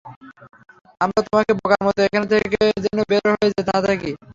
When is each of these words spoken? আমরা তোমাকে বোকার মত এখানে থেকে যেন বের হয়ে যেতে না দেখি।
আমরা 1.01 1.19
তোমাকে 1.27 1.51
বোকার 1.59 1.81
মত 1.85 1.97
এখানে 2.01 2.25
থেকে 2.33 2.47
যেন 2.85 2.99
বের 3.09 3.23
হয়ে 3.31 3.49
যেতে 3.49 3.61
না 3.69 3.85
দেখি। 3.85 4.11